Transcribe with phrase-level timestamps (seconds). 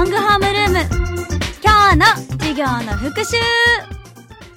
[0.00, 0.78] ロングホームルーム。
[1.62, 2.06] 今日の
[2.38, 3.36] 授業の復習。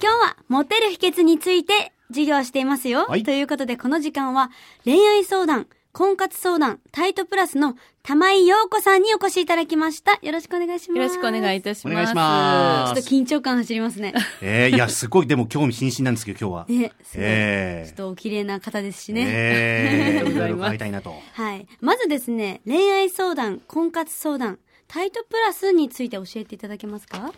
[0.00, 3.24] 日はモテる秘訣について授業していますよ、はい。
[3.24, 4.50] ということでこの時間は
[4.86, 10.18] 恋愛相談婚活相談タイトプラスの玉井陽子さんにお越しいただきました。
[10.22, 10.96] よろしくお願いします。
[10.96, 11.92] よろしくお願いいたします。
[11.92, 14.14] お願いしまちょっと緊張感走りますね。
[14.40, 16.80] えー、いや、すごい、でも興味津々なんですけど、今日は。
[16.80, 20.22] ね すごい、えちょっとお綺麗な方ですしね、え。
[20.24, 20.60] ー、 いろいろありがとうございます。
[20.60, 21.14] 伺いたいなと。
[21.34, 21.66] はい。
[21.82, 27.32] まずですね、恋愛相談、婚活相談、タイトプラスについて教えていただけますか？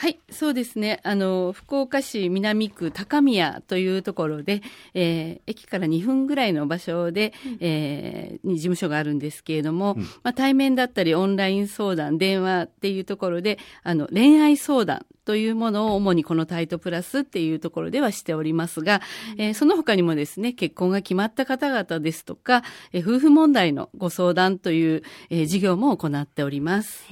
[0.00, 1.00] はい、そうですね。
[1.02, 4.62] あの、福岡市南区高宮というところで、
[4.94, 19.02] えー駅から2分ぐらいの場所で、えーに事務所があるんですけれども、まあ、対面だったりオンライン相談、電話っていうところで、あの、恋愛相談というものを主にこのタイトプラスっていうところではしておりますが、
[19.36, 22.62] えーその他にもですね、結婚が決まった方々ですとか、
[22.92, 27.02] えー夫婦問題のご相談という、えー事業も行っております。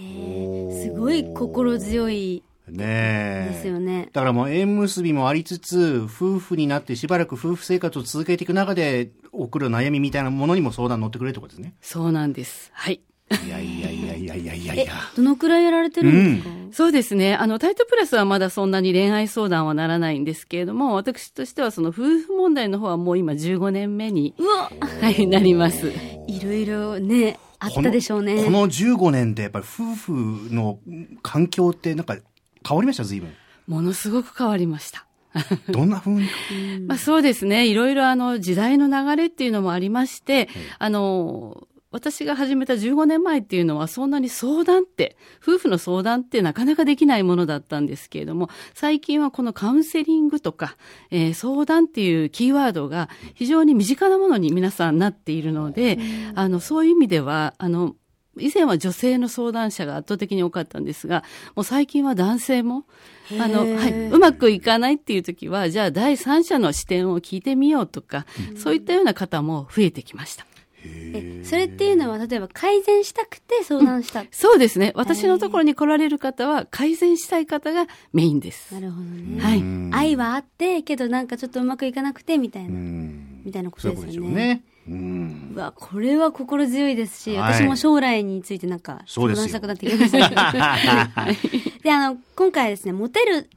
[0.84, 3.50] すごい心強いねえ。
[3.52, 4.08] ですよね。
[4.12, 11.74] だからもう縁結びもありつつ、夫婦になってしばらく夫婦生活を続けていく中で、送る悩みみたいなものにも相談乗ってくれるってことですね。
[11.80, 12.70] そうなんです。
[12.72, 13.00] はい。
[13.44, 17.34] いやいやいやいやいやいやいえや。、どのくらいやられてるんですか、そうですね。
[17.34, 24.70] あの、タイトプラスはまだそんなに恋愛相談はならないんですけれども、私としてはその夫婦問題の方はもう今15年目に、うわ
[25.00, 25.90] はい、なります。
[26.28, 28.36] いろいろね、あったでしょうね。
[28.36, 30.12] このこの15年でやっぱり夫婦
[30.54, 30.78] の
[31.22, 32.16] 環境ってなんか
[32.66, 33.32] 変わりました、随分。
[33.66, 35.06] ものすごく変わりました。
[35.70, 36.28] どんな風に？
[36.86, 37.66] まあそうですね。
[37.66, 50.76] いろいろあの時代の流れっていうのもありまして、あの、私が始めた15年前っていうのはそんなに相談って、夫婦の相談ってなかなかできないものだったんですけれども、最近はこのカウンセリングとか、
[51.10, 55.98] えー相談っていうキーワードが非常に身近なものに皆さんなっているので、
[56.34, 57.94] あの、そういう意味では、あの、
[58.38, 62.84] 以前は女性の相談者が圧倒的に多かったんですが、もう最近は男性も、
[63.40, 68.26] あの、はい、うまくいかないっていう時は、じゃあ第三者の視点を聞いてみようとか、
[68.56, 70.46] そういったような方も増えてきました。
[70.88, 74.24] えそれっていうのは、例えば改善したくて相談した。
[74.30, 74.92] そうですね。
[74.94, 78.74] 私のところに来られる方は、改善したい方がメインです。
[78.74, 79.42] なるほどね。
[79.42, 80.08] はい。
[80.10, 83.42] 愛はあって、けどなんかちょっとうまくいかなくて、みたいな、うん。
[83.44, 84.62] みたいなことですよね。
[84.88, 85.52] うん。
[85.54, 91.26] うわ、これは心強いですし、はい私も将来についてなんかそうですよ相談したくなってきました。
[91.82, 93.48] で、あの、今回ですね、モテる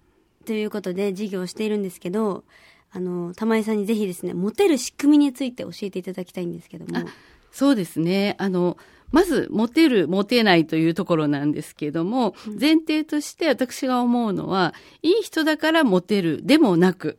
[0.45, 2.43] ということで授業をしているんですけど、
[2.91, 7.07] あの、玉井さんにぜひですね、モテる仕組みについて教えていただきたいんですけども。
[7.51, 8.35] そうですね。
[8.39, 8.77] あの、
[9.11, 17.17] まず、モテる、モテないというところなんですけども、前提として私が思うのは、いい人だからモテるでもなく、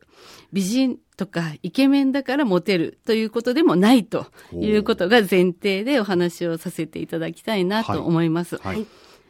[0.53, 8.57] 美人とかイケメンだからモテるということでもないということが前提でお話をさせていただきたいなと思います。
[8.57, 8.87] はい。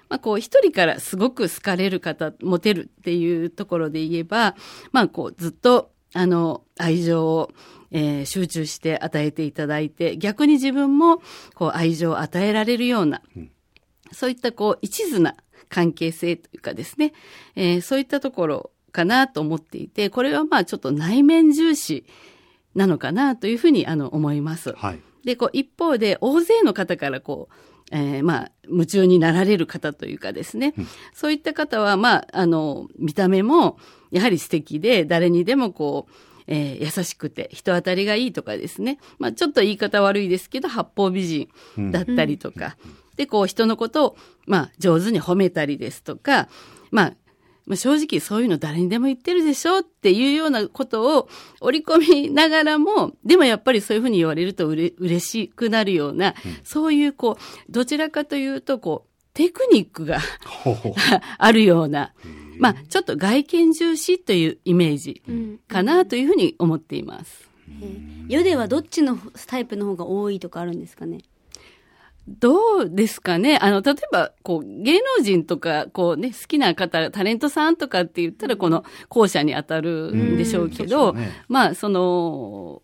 [0.08, 4.56] まあ、こう、一人からすごく好かれる方、モテるっていうところで言えば、
[4.94, 7.52] まあ、こう、ずっと、あの、愛情を、
[7.92, 11.22] えー集中して与えていただいて、逆に自分も、
[11.56, 13.22] こう、愛情を与えられるような、
[14.14, 15.36] そういった、こう、一途な
[15.68, 17.12] 関係性というかですね、
[17.56, 22.06] えーそういったところかなと思っていて、これはまあ、ちょっと内面重視
[22.76, 24.74] なのかなというふうに、あの、思います。
[24.74, 25.00] はい。
[25.26, 27.54] で、こう、一方で、大勢の方からこう、
[27.92, 30.74] えーまあ、夢中になられる方というかですね、
[31.14, 33.78] そういった方は、まあ、あの、見た目も、
[34.12, 36.14] やはり素敵で、誰にでもこう、
[36.48, 38.98] えー優しくて、人当たりがいいとかですね。
[39.20, 41.50] まあ、ちょっと言い方悪いですけど、八方美人
[41.92, 42.78] だったりとか、
[43.18, 46.48] で、こう、人のことを、まあ、上手に褒めたりですとか、
[46.92, 47.14] まあ、
[47.66, 51.30] まあ、正直そういうの誰にでも言ってるでしょっていうようなことを
[51.62, 56.34] 織り込みながらも、でもやっぱりそういうふうに言われるとうれ嬉しくなるような、
[56.64, 60.20] そういうこう、どちらかというとこう、テクニックが。
[61.38, 62.14] あるような、
[62.58, 65.22] まあ、ちょっと外見重視というイメージ
[65.68, 67.50] かなというふうに思っています。
[67.82, 69.18] えー世ではどっちの
[69.48, 71.20] タイプの方が多いとかあるんですかね？
[72.28, 73.58] どうですかね？
[73.62, 81.32] あの、例えば、こう、芸能人とか、こうね、好きな方、タレントさんとかって言ったら、この後者に当たるんでしょうけど、ね。
[81.48, 82.82] まあ、その、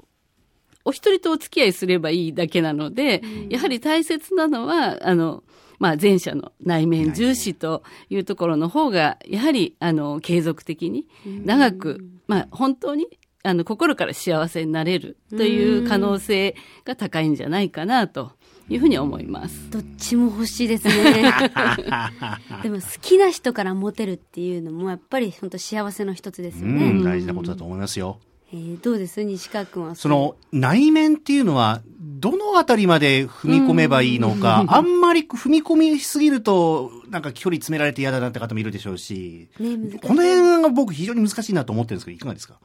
[0.84, 5.44] お一人とお付き合いすればいいだけなので、やはり大切なのは、あの、
[5.80, 11.08] まあ、前者の内面重視というところの方が、やはり、あの、継続的に、
[11.46, 13.08] 長く、まあ、本当に、
[13.44, 18.32] あの、心から幸せになれるという可能性が高いんじゃないかな、と
[18.70, 19.70] いうふうに思います。
[19.72, 20.94] どっちも欲しいですね。
[22.64, 26.86] でも好きな人からモテるっていうのもやっぱり本当幸せの一つですよね。
[26.92, 28.20] うん、大事なことだと思いますよ。
[28.52, 29.22] えーどうです？
[29.24, 29.96] 西川君は。
[29.96, 42.58] その内面っていうのはどのあたりまで踏み込めばいいのか、あんまり踏み込みすぎると、なんか距離詰められて嫌だなって方もいるでしょうし、ねこの辺が僕非常に難しいなと思ってるんですけど、いかがですか？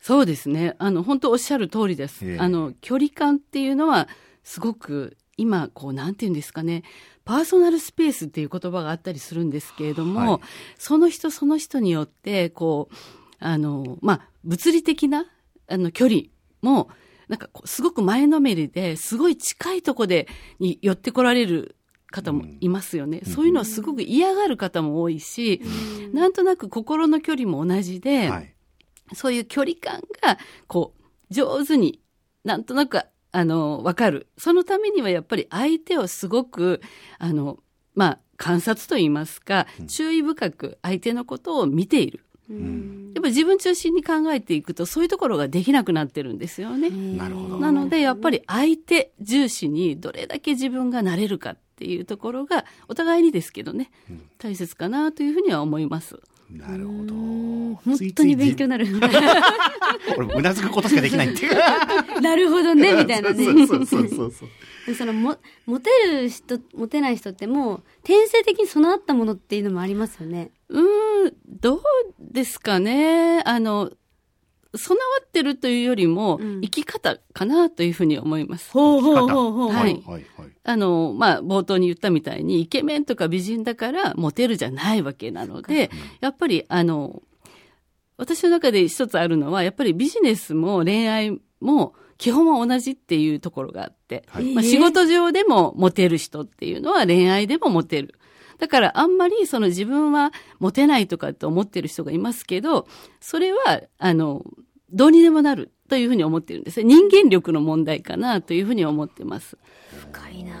[0.00, 0.74] そうですね。
[0.78, 2.24] あの、本当おっしゃる通りです。
[2.28, 4.08] ええあの、距離感っていうのは、
[4.42, 6.82] すごく、今、こう、なんていうんですかね、
[7.24, 10.40] パーソナルスペースっていう言葉があったりするんですけれども、はい
[10.78, 12.94] その人その人によって、こう、
[13.38, 15.26] あの、まあ、物理的な、
[15.68, 16.22] あの、距離
[16.60, 16.88] も、
[17.28, 21.76] なんかすごく前のめりで、すごい近いとこで、に寄ってこられる
[22.12, 23.22] 方もいますよね。
[23.24, 25.62] そういうのはすごく嫌がる方も多いし、
[26.12, 28.54] なんとなく心の距離も同じで、はい。
[29.14, 32.00] そういう距離感が、こう、上手に、
[32.44, 33.00] なんとなく、
[33.32, 34.28] あの、わかる。
[34.38, 36.80] そのためにはやっぱり相手をすごく、
[37.18, 37.58] あの、
[37.94, 42.24] まあ、観察といいますか、注意深く相手のことを見ている。
[42.50, 46.90] うんやっぱり自分中心に考えていくと、そういうところができなくなってるんですよね。
[46.90, 53.90] なるほどなので、やっぱり相手重視にどれだけ自分がなれるかっていうところが、お互いにですけどね、
[54.38, 56.20] 大切かなというふうには思います。
[56.50, 57.14] なるほど。
[57.14, 58.86] 本当に勉強になる。
[60.16, 61.54] 俺、うなずくことしかできないっていう。
[62.20, 63.44] なるほどね、 みたいなね。
[63.44, 64.26] そうそうそうそ
[64.90, 70.50] うそのも、モテる人、モテない人ってもう、天性的に備わったものっていうのもありますよね。
[70.68, 71.82] うーん、どう
[72.20, 73.42] ですかね。
[73.44, 73.90] あの、
[74.74, 78.70] 備わってるというよりも、うん生き方かなというふうに思います。
[78.70, 80.24] ほうほうほうほうはいはい、はい。
[80.64, 85.90] あの、まあ、冒頭に言ったみたいに、イケメンとか美人だからモテるじゃないわけなので、
[86.20, 87.22] やっぱり、あの、
[88.16, 98.14] 私の中で一つあるのは、やっぱりビジネスも恋愛も基本は同じっていうところがあって、はいまあ、仕事上でもモテる人っていうのは恋愛でもモテる。
[98.62, 100.30] だからあんまりその自分は
[100.60, 102.86] モテないとかって思ってる人がいますけど、
[103.20, 104.44] それは、あの、
[104.92, 106.84] どうにでもなるというふうに思ってるんですね。
[106.84, 109.58] 人間力の問題かなというふうに思ってます。
[109.98, 110.52] 深いな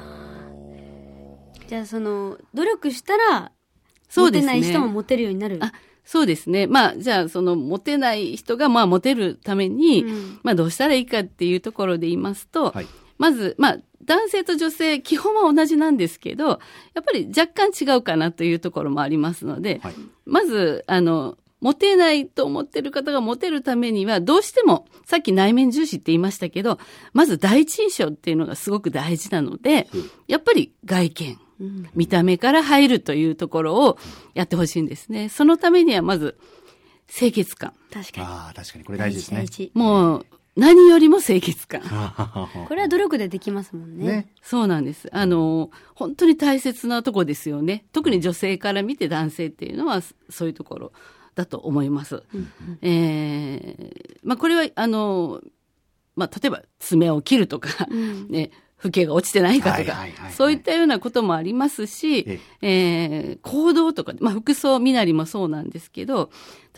[1.68, 3.52] じゃあその、努力したら、
[4.08, 5.60] そうですねモテない人もモテるようになる。
[5.60, 5.72] あ、
[6.04, 6.66] そうですね。
[6.66, 12.86] まあ、じゃあ、その、モテない人が、まあ、モテるために、うんまあ、どうしたらいいかっていうところで言いますと、はい
[13.18, 16.54] まず、まあ、男性と女性、基本は同じなんですけど、や
[17.00, 19.94] っぱり若干違うかなというところもありますので、はい。
[20.26, 26.80] まず、あの、モテないと思ってる方がモテるためには、どうしても、さっき内面重視って言いましたけど、
[27.12, 29.88] まず第一印象っていうのがすごく大事なので、
[30.26, 33.96] やっぱり外見、うん見た目から入るというところを
[34.34, 35.28] やってほしいんですね。
[35.28, 36.36] そのためにはまず、
[37.06, 37.72] 清潔感。
[37.92, 38.26] 確かに。
[38.26, 40.26] ああ、確かにこれ大事ですねもう、
[40.56, 41.80] 何よりも清潔感。
[42.68, 44.06] これは努力でできますもんね。
[44.06, 44.32] ね。
[44.42, 45.08] そうなんです。
[45.12, 47.86] あの、本当に大切なとこですよね。
[47.92, 50.92] 特に女性から見て男性っていうのは、そういうところ
[51.34, 52.22] だと思います。
[52.82, 55.40] えーまあこれは、あの、
[56.16, 58.50] まあ例えば爪を切るとか、うん ね、
[58.82, 66.30] 老けが落ちてないかとはいかそういったようなこともありますしえ、えー行動とか、まあ服装、身なりもそうなんですけど、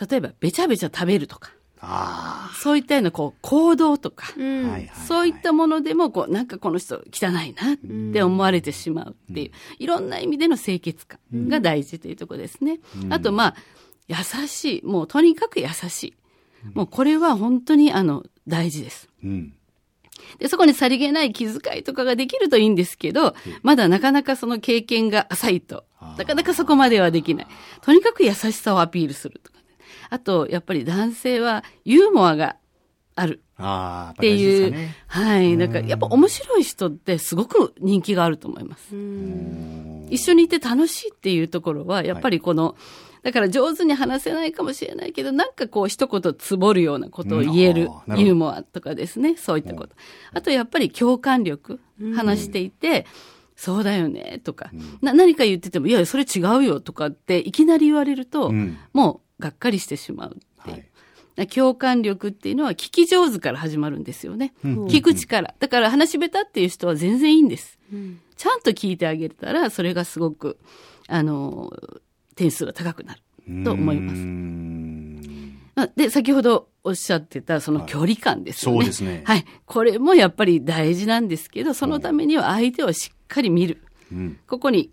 [0.08, 1.54] 例えばべちゃべちゃ食べるとか、あ
[2.54, 4.88] そういったようなこう行動とか、うん。
[5.06, 12.80] そういったものでも、こう、なんかこの人汚いなって思われてしまうっていう、いろんな意味での清潔感が大事というところですね。
[13.10, 13.56] あと、まあ、
[14.08, 14.16] 優
[14.46, 14.82] しい。
[14.84, 16.14] もうとにかく優しい。
[16.74, 19.08] もうこれは本当に、あの、大事です。
[19.22, 19.54] うん。
[20.38, 25.84] で、そこにさりげない気遣いとかができるといいんですけど、まだなかなかその経験が浅いと
[26.18, 27.46] なかなかそこまではできない。
[27.82, 29.50] とにかく優しさをアピールすると。
[30.14, 32.56] あと、やっぱり男性はユーモアが
[33.16, 33.42] ある。
[33.56, 35.58] っていう、ねはい。
[35.58, 38.94] だから、やっぱ面白い人ってすごく人気があると思います。
[38.94, 40.06] うん。
[40.10, 42.76] 一緒にいて楽しいっていうところは、やっぱりこの、
[43.24, 49.96] だから上手に話せないかもしれないけど、なんかこう一言つぼるようなことを言えるユーモアとかですね、そういったこと。
[50.32, 51.80] あとやっぱり共感力、
[52.14, 53.06] 話していて、
[53.56, 58.76] そうだよね、とか、な、何か言ってても、いや、それ違うよ、とかっていきなり言われると、うん。
[58.92, 60.76] もうがっかりしてしまうっていう。
[60.76, 60.88] はい
[61.52, 64.54] 共感力っていうのは聞き上手から始まるんですよね。
[64.64, 65.52] うん聞く力。
[65.58, 67.76] だから話し下手っていう人は全然いいんです。
[67.92, 70.58] うんちゃんと聞いてあげたら、それがすごく、
[71.06, 71.72] あの、
[72.34, 74.14] 点数が高くなると思いま
[75.88, 75.94] す。
[75.96, 78.78] で、先ほどおっしゃってた、その距離感ですよね。
[78.78, 79.44] そうですねはい。
[79.66, 83.82] これもやっぱり大事なんですけど、そのためには相手をしっかり見る。
[84.12, 84.38] うん。
[84.46, 84.90] ここに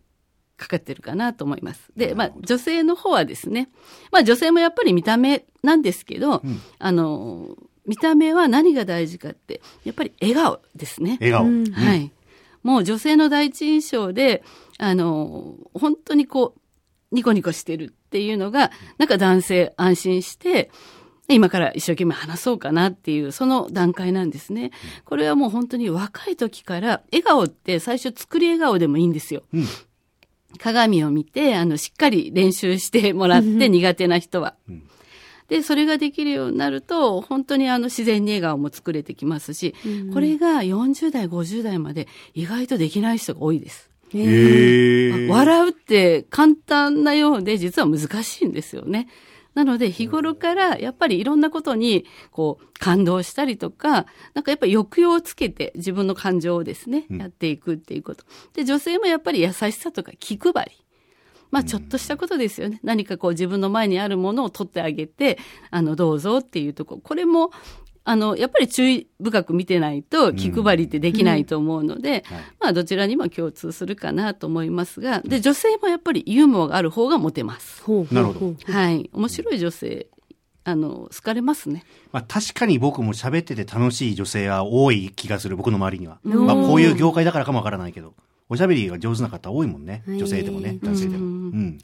[0.61, 1.91] かかってるかなと思います。
[1.97, 3.69] で、まあ、女性の方はですね、
[4.11, 11.17] まあ、女性もやっぱり見た目なんですけど、んあの、見た目は何が大事かって、やっぱり笑顔ですね。
[11.19, 11.45] 笑顔。
[11.45, 12.11] うんはい。
[12.61, 14.43] もう女性の第一印象で、
[14.77, 20.69] あの、本当にこう、ニコニコしてるっていうのが、なんか男性安心して、
[21.27, 24.71] 今から一生懸命話そうかなっていう、その段階なんですね。
[25.05, 29.41] これはもう本当に若い時から、笑顔って最初作り笑顔でもいいんですよ。
[29.53, 29.65] うん
[30.59, 34.55] 鏡を見て、あの、しっかり練習してもらって、苦手な人は。
[34.71, 34.83] ん
[35.51, 39.75] で、それができるようになると、本当にあの、自然に笑顔も作れてきますし、
[40.13, 43.89] これが40代、50代まで意外とできない人が多いです。
[44.13, 45.27] へえ。
[45.27, 49.09] 笑うって簡単なようで、実は難しいんですよね。
[49.53, 58.23] なので、日頃から、やっぱりいろんなことに、こう、感動したりとか、なんかやっぱり抑揚をつけて、自分の感情をですね、やっていくっていうこと。
[58.53, 60.85] で、女性もやっぱり優しさとか気配り。
[61.51, 62.79] まあ、ちょっとしたことですよね。
[62.81, 65.37] 何かこう自分の前にあるものを取ってあげて、
[65.69, 67.01] あの、どうぞっていうところ。
[67.01, 67.51] これも、
[68.03, 72.21] あの、やっぱり注意深く見てないと気配りってできないと思うので、はい
[72.59, 77.83] まあ、どちらにも共通するかなと思いますが、で、女性もやっぱりユーモアがある方がモテます。
[78.11, 79.09] なるほどはい。
[79.13, 80.07] 面白い女性、
[80.63, 81.83] あの、好かれますね。
[82.11, 86.19] まあ、確かに僕も喋ってて楽しい女性は多い気がする、僕の周りには。
[86.23, 88.13] うんまあ、こういう業界だからかもわからないけど。
[88.49, 90.03] おしゃべりが上手な方多いもんね。
[90.07, 91.25] 女性でもね、男性でも。
[91.25, 91.77] うん。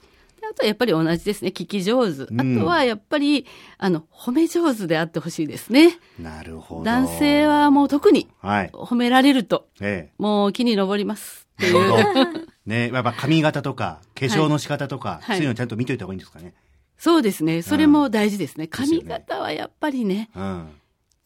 [0.48, 1.50] であとはやっぱり同じですね。
[1.50, 2.24] 聞き上手。
[2.24, 3.46] うんあとはやっぱり、
[3.78, 6.00] あの、褒め上手であってほしいですね。
[6.20, 6.84] なるほど。
[6.84, 8.70] 男性はもう特にはい。
[8.72, 11.48] 褒められると、えもう木に登ります。
[11.60, 11.72] え。
[11.72, 12.48] なるほど。
[12.66, 16.54] ねやっぱ髪型とか、化粧の仕方とか、はいそういうのちゃんと見といた方がいいんですかね。
[16.98, 17.62] そうですね。
[17.62, 18.68] それも大事ですね。
[18.68, 20.70] ですよね髪型はやっぱりね、うん。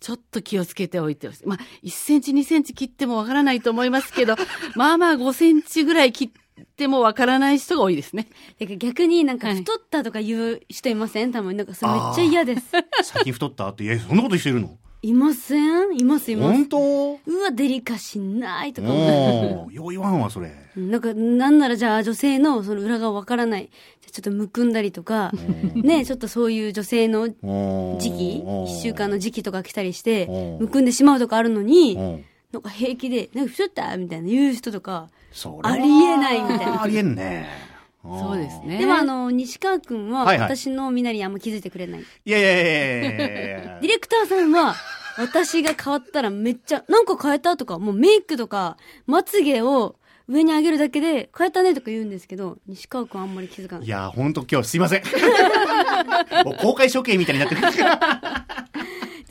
[0.01, 1.45] ちょっと気をつけておいてほしい。
[1.45, 4.35] まあ、1センチ、2センチ切ってもわからないと思いますけど、
[4.75, 6.29] まあまあ5センチぐらい切っ
[6.61, 8.27] てもわからない人が多いですね。
[8.57, 9.57] てか逆になんかはい。
[9.57, 11.31] 太ったとか言う人いません？
[11.31, 12.71] たまになんかそれめっちゃ嫌です。
[13.03, 13.69] 最近太った？
[13.69, 14.77] って、いや、そんなことしてるの？
[15.03, 15.99] いません？
[15.99, 16.53] いますいます。
[16.53, 16.65] 本。
[16.67, 17.19] 当？
[17.25, 18.89] うわ、デリカシーないとか。
[18.89, 20.51] 思おー、よう言わんわ、それ。
[20.77, 20.79] う。
[20.79, 23.71] なんか、なんならじゃあ女性のその裏側わからない。
[24.11, 25.31] ちょっとむくんだりとか、
[25.73, 35.09] ね、ちょっとそういう女性の時期、一週間の時期とか来たりしてむくんでしまうとかあるのに、うんなんか平気で、なんか太ったみたいな言う人とか、
[35.63, 37.47] ありえないみたいなありえんね。
[38.03, 38.79] そうですね。
[38.79, 42.01] でもあの、西川くんは、私の身なりにあんま気づいてくれない。
[42.01, 44.75] いやいやいやいやいやいやディレクターさんは、
[45.17, 53.89] 私が変わったらめっちゃ、なんか変えたとか、もうメイクとか、まつげを上に上げるだけで、変えたねとか言うんですけど、西川くんあんまり気づかないい。
[53.89, 55.03] や、ほんと今日すいません。
[56.43, 57.61] もう公開処刑みたいになってる。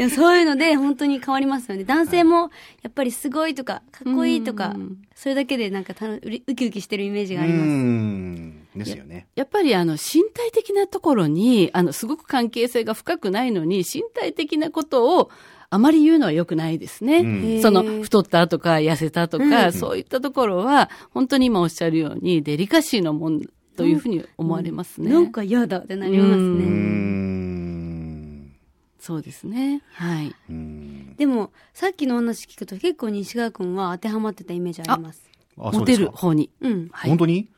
[0.00, 1.84] でもそういうので本当に変わりますよね。
[1.84, 7.66] 男性も、やっぱりすごいとか、かっこいいとかうん、それだけでなんかたのうりウキウキしてるイメージうがあります。
[7.68, 8.66] ん。
[8.74, 9.26] ですよね。
[9.34, 15.30] やっぱりあの身体的なところに、あのすごく関係性が深くないのに、身体的なことを
[15.68, 17.18] あまり言うのは良くないですね。
[17.18, 23.42] うんその太ったとか痩せたとか、うんそういったところは、本当に今おっしゃるようにデリカシーのもん
[23.76, 25.12] というふうに思われますね。
[25.12, 27.29] なんか嫌だってなりますね。
[29.00, 29.02] ん。
[29.02, 29.82] そうですね。
[29.94, 30.34] はい。
[30.48, 31.16] うん。
[31.16, 35.22] でも、さっきの話聞くと結構西川くんは当てはまってたイメージあります。
[35.58, 36.10] あモテる。
[36.10, 36.50] 方に。
[36.60, 36.88] うん。
[36.92, 37.48] はい本当に？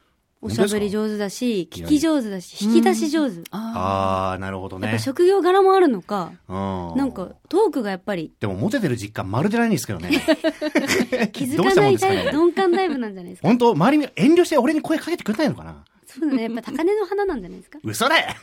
[0.44, 3.42] おしゃべり上手だし、聞き上手だし、引き出し上手。
[3.52, 5.00] あああ、なるほどねやっぱ。
[5.00, 10.10] 職業柄もあるのか、うんなんかトークがやっぱりでもモテてる実感まるでないんですけどね。
[11.32, 13.46] 気づかなんいタイプ、鈍感タイプなんじゃないですか？
[13.46, 13.70] 本当？
[13.70, 15.84] 周りに遠慮して俺に声かけてくれないのかな？
[16.08, 16.42] そうだね。
[16.42, 17.78] やっぱ高根の花なんじゃないですか？
[17.84, 18.34] 嘘だよ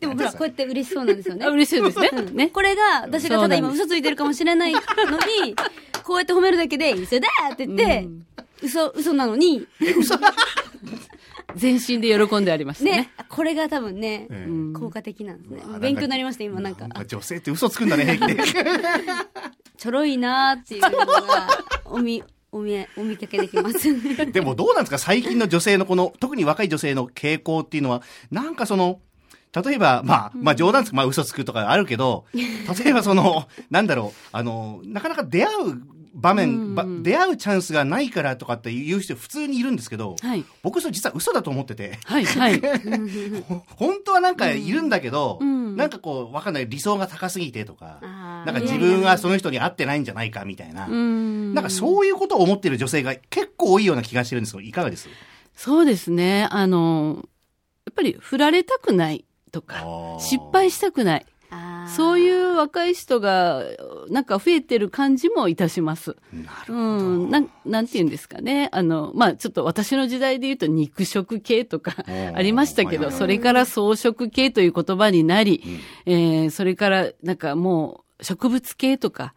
[0.00, 1.48] でもほら、こうやって嬉しそうなんですよねあ。
[1.50, 2.10] 嬉しいですね。
[2.12, 2.48] うんね。
[2.48, 4.84] これが、私がただ今嘘ついてるかもしれないのに、
[6.04, 8.08] こうやって褒めるだけで、嘘だって言って、
[8.62, 9.66] 嘘、嘘なのに、
[11.56, 12.90] 全身で喜んでありましたね。
[12.90, 15.78] ね、これが多分ね、ええうん効果的なんですね。
[15.80, 16.86] 勉強になりました、今なんか。
[16.94, 18.42] あ女性って嘘つくんだね、平気で。
[19.78, 21.48] ちょろいなーっていうのが、
[21.86, 22.22] おみ、
[22.52, 24.26] おみ、お見かけできますね。
[24.26, 24.98] でもどうなんですか？
[24.98, 29.00] 最近の女性のこの、特に若い女性の傾向っていうのは、なんかその、
[29.64, 35.82] 例えば、まあ、まあ冗談つく、まあ嘘つくとかあるけど、 例えばその、なんだろう、あの、なかなか出会う
[36.14, 40.44] 場面、ば出会うチャンスがないからとかって言う人普通にいるんですけど、はい。
[40.62, 42.60] 僕それ実は嘘だと思ってて、はい、はい。
[43.46, 45.76] ほ 本当はなんかいるんだけど、うん。
[45.76, 51.54] なんかこう、わかんない、理想が高すぎてとか、なんか自分はその人に合ってないんじゃないかみたいな、うん。
[51.54, 55.08] なんかそういうことを思ってる女性が結構多いような気がしてるんですけど、いかがです？
[55.54, 56.48] そうですね。
[56.50, 57.24] あの、
[57.84, 59.25] やっぱり振られたくない
[59.56, 59.84] とか
[60.20, 61.26] 失敗したくない。
[61.94, 63.62] そういう若い人が、
[64.10, 66.16] なんか増えてる感じもいたします。
[66.32, 67.04] なるほうど。
[67.04, 68.68] ん、なん、なんて言うんですかね。
[68.72, 75.62] あの、まあ、ちょっと私の時代で言うと肉食系とかー ありましたけど、それから草食系という言葉になり、
[76.06, 79.32] えーそれからなんかもう植物系とか、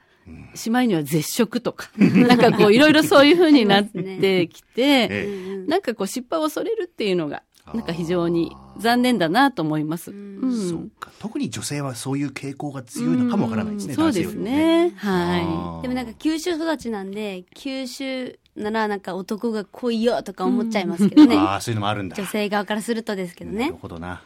[0.55, 5.27] しまいには絶食とか、 なんかこういろいろそういう風になってきて、
[5.67, 10.11] なんかこう失敗を恐れるっていうのが、なんか非常に残念だなと思います。
[10.11, 11.11] んうんそっか。
[11.19, 13.93] 特に女性はそういう傾向が強いのかもわからないですね。
[13.93, 14.93] うんそうです男性よりね。
[14.95, 21.35] はあーでもなんか九州育ちなんで、九州ならなんか男が来いよとか思っちゃいますけどね。
[21.37, 22.15] ああ、そういうのもあるんだ。
[22.15, 23.77] 女性側からするとですけどなるね。
[23.81, 24.21] ほどな。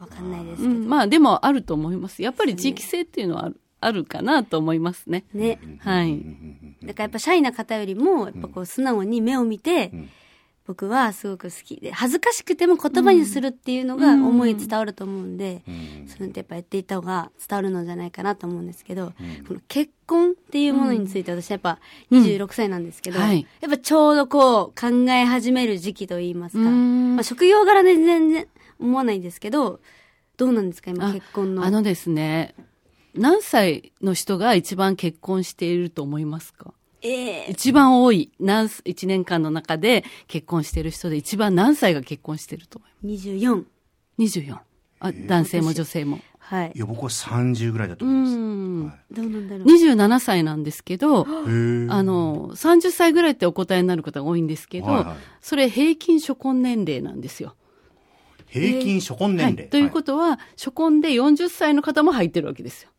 [0.00, 0.64] わかんないですい。
[0.66, 0.70] けど。
[0.70, 2.22] うん、まあでもあると思います。
[2.22, 5.24] やっぱり地域性っていうのはあるあるかなと思いますね。
[5.32, 5.60] ね。
[5.80, 6.20] はい。
[6.82, 10.08] だからやっぱシャイな方よりも、やっぱこう素直に目を見て、ん
[10.68, 15.62] 僕はすごく好きで、恥ずかしくても言葉にするっていうのが思い伝わると思うんで、
[16.06, 19.14] それってやっぱやっていった方が伝わるのじゃないかなと思うんですけど、
[19.48, 21.78] この結婚っていうものについて私やっぱ
[22.12, 23.24] 26歳なんですけど、うん。
[23.24, 23.46] はい。
[23.62, 27.16] やっぱちょうどこう考え始める時期といいますか、うん。
[27.16, 28.46] まあ、職業柄で全然
[28.78, 29.80] 思わないんですけど、
[30.36, 31.64] どうなんですか今あ結婚の。
[31.64, 32.54] あのですね、
[33.14, 36.74] 何歳の人が一番結婚していると思いますか？
[37.02, 43.64] ええ一番多い、何す、一年間の中で結婚している人で一番何歳が結婚していると思います？24。
[44.18, 44.58] 24。
[45.00, 46.20] あ、男性も女性も。
[46.38, 46.78] はいい。
[46.78, 48.36] や、僕は30ぐらいだとう思います。
[48.36, 48.92] ん。
[49.12, 49.66] どうなんだろう。
[49.66, 51.30] 27歳なんですけど、あ
[52.02, 57.54] の、30歳ぐらいってお答えになる方が多いんですけど、はいはいそれ平均初婚年齢なんですよ。
[58.48, 59.56] 平均初婚年齢。
[59.56, 59.68] はい。
[59.68, 62.90] ということは、初婚で40歳の方も入ってるわけですよ。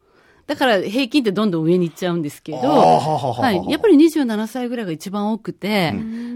[0.49, 3.69] だから平均ってどんどん上に行っちゃうんですけど、はい。
[3.69, 5.93] やっぱり27歳ぐらいが一番多くて、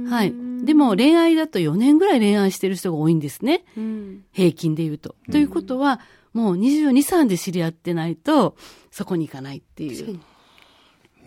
[0.08, 0.32] はい。
[0.64, 3.66] でも恋愛だと4年ぐらい恋愛してる人が多いんですね。
[3.76, 4.24] うん。
[4.32, 5.16] 平均で言うと。
[5.32, 6.00] ということは、
[6.32, 8.56] もう22、3で知り合ってないと、
[8.92, 10.20] そこに行かないっていう。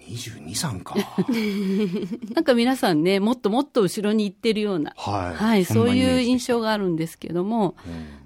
[0.09, 0.95] 22、3か。
[2.37, 5.35] なんか皆さんね、もっともっと後ろに行ってるような、はい。
[5.35, 7.75] はい、そういう印象があるんですけども、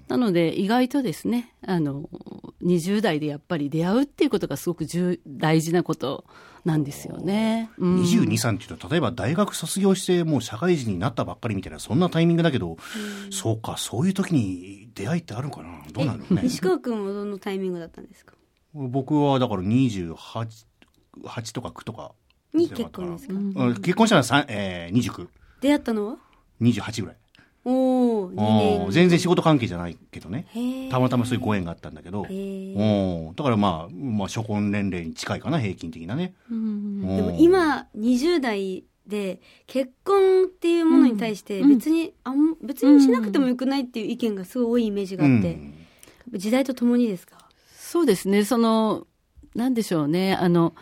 [0.07, 2.07] なので意外とですね、あの、
[2.63, 6.25] 20代でやっぱり出会うっていうことがすごく重大事なこと
[6.65, 7.69] なんですよね。
[7.77, 12.77] うん22、3っていうと、例えば大学卒業してもう社会人になったばっかりみたいな、そんなタイミングだけど、
[13.31, 15.81] そうか、そういう時に出会いってあるかな？
[15.91, 16.41] どうなのね。
[16.43, 18.35] 西川君はどのタイミングだったんですか？
[18.73, 20.15] 僕はだから28、
[21.23, 22.11] 8とか9とか。
[22.53, 25.27] に結婚ですか、うん結婚したのは3、えー、29、
[25.61, 26.17] 出会ったのは
[26.61, 27.17] ？28ぐらい。
[27.63, 28.35] おお2うん。
[28.85, 28.91] 年。
[28.91, 30.47] 全然仕事関係じゃないけどね。
[30.89, 32.23] たまたまそういうご縁があったんだけど。
[32.25, 33.27] へー。
[33.27, 33.35] うん。
[33.35, 36.33] だからまあ、まあ、初婚年齢に近いかな、平均的なね。
[36.49, 46.39] うんででも、今、20代で、結婚っていうものに対して、別に、あん、別にしなくてもよくないっていう意見がすごい多いイメージがあって、うん。
[46.39, 47.37] 時代とともにですか？
[47.77, 49.05] そうですね、その、
[49.53, 50.73] なんでしょうね、あの、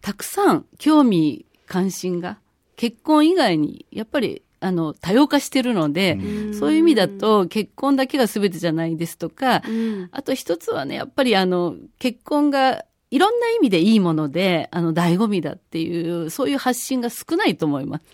[0.00, 2.38] たくさん興味、関心が、
[2.76, 6.18] 結婚以外に、やっぱり、あの、多様化してるので、
[6.58, 10.08] そういう意味だと、結婚だけが全てじゃないですとか、うん。
[10.12, 18.04] あと一つはね、やっぱりあの、結婚が、いろんな意味でいいもので、あの、醍醐味だっていう、そういう発信が少ないと思います。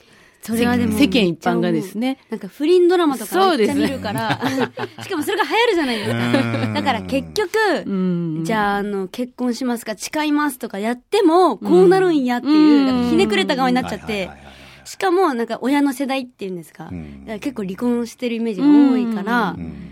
[0.42, 2.18] それはでも、世間一般がですね。
[2.28, 4.40] なんか不倫ドラマとかそうですねめっちゃ見るから、
[5.04, 6.72] しかもそれが流行るじゃないですか。
[6.74, 7.50] だから結局、
[7.86, 8.44] うん。
[8.44, 14.41] じゃあ、あの、結婚しますか、誓いますとかやっても、こうなるんやっていう、ひねくれた側になっちゃってはいはいはいはい、
[14.84, 16.88] しかも、なんか親の世代っていうんですか。
[16.90, 19.88] うんだから結構離婚してるイメージが多いから、うん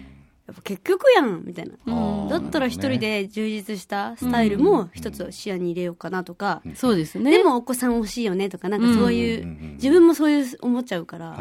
[0.51, 2.29] やっぱ結局やんみたいな。
[2.29, 7.31] だったら一人で充実したスタイルも一つ視野に入れようかなとか、そうですね。
[7.31, 11.39] でもお子さん欲しいよねとか、なんかそういう、うんうんうん自分もそういう思っちゃうから、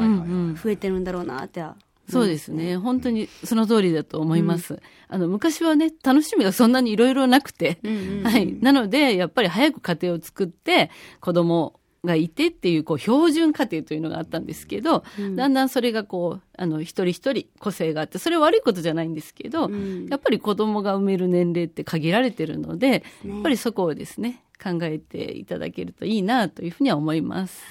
[0.63, 1.75] 増えてるんだろうなっては。
[2.07, 2.77] そうですね。
[2.77, 4.81] 本当にその通りだと思います。
[5.07, 8.53] あの、昔はね、楽しみがそんなにいろいろなくて、うんうんはい。
[8.61, 15.03] なので、やっぱり早く家庭を作って、子供がいてっていう、こう、標準家庭というのがあったんですけど、
[15.35, 27.63] だんだんそれがこう、あの、一人一人個性があって、それは悪いことじゃないんですけど、んやっぱり子供が産める年齢って限られてるので、やっぱりそこをですね、考えていただけるといいなというふうには思います。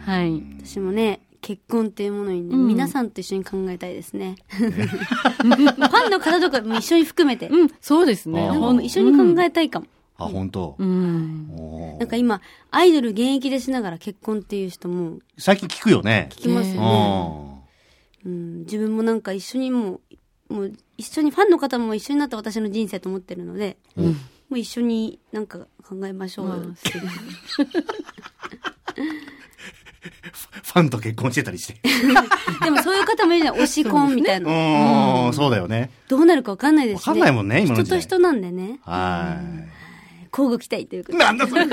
[0.00, 0.42] はい。
[0.62, 4.36] 私もね、結婚っていうものにね、うん皆さんと一緒に考えたいですね。
[4.48, 7.48] ファンの方とかも一緒に含めて。
[7.48, 8.50] うん、そうですね。
[8.82, 9.86] 一緒に考えたいかも。
[10.18, 10.76] あ、本当。
[10.78, 11.98] うん。
[11.98, 16.28] なんか今、アイドル現役でしながら結婚っていう人も最近聞くよね。
[16.32, 17.62] 聞きますよねね。
[18.24, 20.00] ううん、自分もなんか一緒にも
[20.50, 24.14] う、もう一緒にファンの方も一緒になった私の人生と思ってるので、も
[24.50, 26.74] う一緒になんか考えましょう。
[30.62, 31.80] ファンと結婚してたりして。
[32.62, 35.28] でもそういう方もいるじゃん、推し婚みたいうな。
[35.30, 35.90] ん、そうだよね。
[36.08, 38.78] どうなるかわかんないですし、わかんないもんね今人と人なんでね。
[38.82, 39.40] は
[40.36, 41.20] 交互期待ということい。
[41.20, 41.66] なんだそれ。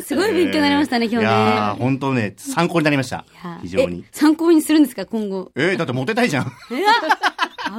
[0.00, 1.32] すごい勉強になりましたね、今日ね。
[1.32, 3.58] やー、本当ね、参考になりましたいや。
[3.62, 4.08] 非常にえ。
[4.12, 5.52] 参考にするんですか、今後？
[5.56, 6.52] えーだってモテたいじゃん。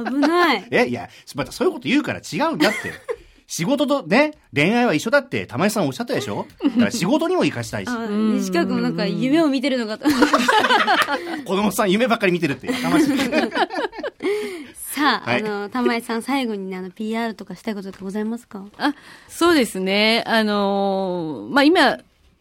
[0.04, 0.66] 危ない。
[0.70, 2.92] え、いや、またそういうこと言うから違うんだって。
[3.48, 6.46] 仕事とね、恋愛は一緒だって玉井さんおっしゃったでしょ？
[6.64, 7.88] だから仕事にも活かしたいし。
[7.90, 10.06] あ西川君もなんか夢を見てるのかと。
[11.44, 12.68] 子供さん夢ばっかり見てるって。
[12.68, 13.08] やかましい
[15.02, 18.64] さあ、はいあの、玉井さん最後にね、あの、PR とかしたいこととかございますか？
[18.78, 18.94] あ、
[19.28, 20.22] そうですね。
[20.26, 21.98] あのーまあ、今、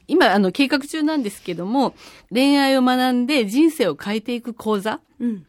[0.08, 1.95] 今、あの、計画中なんですけども、
[2.32, 5.45] 恋愛を学んで人生を変えていく講座うん。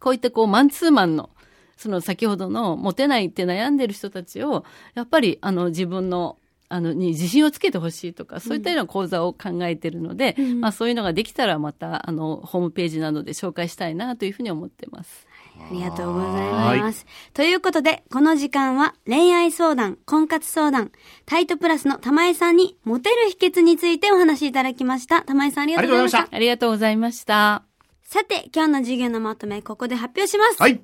[0.00, 1.30] こういったこう、マンツーマンの、
[1.76, 6.36] その先ほどのモテないって悩んでる人たちを、やっぱり、あの、自分の、
[6.68, 15.25] あの、に自信をつけてほしいとか、そういったような講座を考えてるので、まあそういうのができたらまた、あの、ホームページなどで紹介したいなというふうに思ってます。
[15.58, 17.06] ありがとうございます。
[17.34, 20.92] ということで、この時間は恋愛相談、婚活相談、
[21.24, 25.22] タイトプラスの玉井さんにモテる秘訣についてお話しいただきました。
[25.22, 26.36] 玉井さんありがとうございました。
[26.36, 27.62] ありがとうございました。
[28.02, 30.62] さて、今日の授業のまとめ、ここで発表します。
[30.62, 30.80] はい。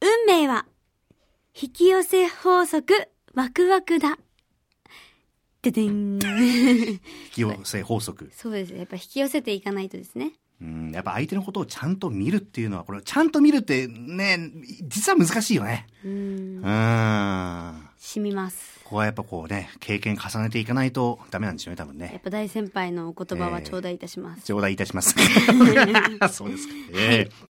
[0.00, 0.66] 運命は、
[1.60, 4.18] 引き寄せ法則、ワクワクだ。
[5.62, 6.18] ででん。
[6.22, 7.00] 引
[7.32, 8.30] き寄せ法則。
[8.36, 8.74] そうです。
[8.74, 10.32] やっぱ引き寄せていかないとですね。
[10.60, 14.50] うん、やっぱ相手のことをちゃんと見るっていうのは、これ、ちゃんと見るってね、
[14.82, 15.86] 実は難しいよね。
[16.04, 16.62] うんう。
[16.62, 17.88] ーん。
[17.98, 18.76] 染みます。
[18.84, 22.10] ここはやっぱこうね、経験重ねていかないとダメなんでしょうね、多分ね。
[22.12, 24.44] やっぱ大先輩のお言葉は頂戴いたします。
[24.44, 25.12] 頂戴いたします。
[26.32, 26.74] そうですか。
[26.94, 27.30] ええ